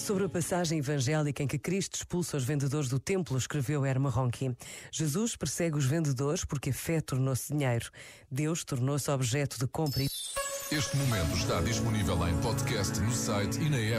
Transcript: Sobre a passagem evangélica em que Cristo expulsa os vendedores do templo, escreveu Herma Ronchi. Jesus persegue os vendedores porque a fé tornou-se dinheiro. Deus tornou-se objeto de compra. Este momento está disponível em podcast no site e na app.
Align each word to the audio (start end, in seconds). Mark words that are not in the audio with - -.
Sobre 0.00 0.24
a 0.24 0.28
passagem 0.30 0.78
evangélica 0.78 1.42
em 1.42 1.46
que 1.46 1.58
Cristo 1.58 1.96
expulsa 1.96 2.38
os 2.38 2.42
vendedores 2.42 2.88
do 2.88 2.98
templo, 2.98 3.36
escreveu 3.36 3.84
Herma 3.84 4.08
Ronchi. 4.08 4.56
Jesus 4.90 5.36
persegue 5.36 5.76
os 5.76 5.84
vendedores 5.84 6.42
porque 6.42 6.70
a 6.70 6.72
fé 6.72 7.02
tornou-se 7.02 7.52
dinheiro. 7.52 7.90
Deus 8.30 8.64
tornou-se 8.64 9.10
objeto 9.10 9.58
de 9.58 9.66
compra. 9.66 10.02
Este 10.02 10.96
momento 10.96 11.36
está 11.36 11.60
disponível 11.60 12.16
em 12.26 12.34
podcast 12.40 12.98
no 13.00 13.12
site 13.12 13.60
e 13.60 13.68
na 13.68 13.76
app. 13.76 13.98